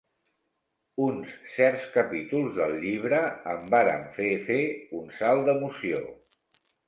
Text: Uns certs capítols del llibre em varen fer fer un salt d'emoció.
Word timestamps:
Uns 1.07 1.33
certs 1.57 1.83
capítols 1.97 2.55
del 2.61 2.73
llibre 2.85 3.19
em 3.53 3.69
varen 3.75 4.09
fer 4.17 4.31
fer 4.49 4.59
un 5.01 5.07
salt 5.19 5.47
d'emoció. 5.51 6.01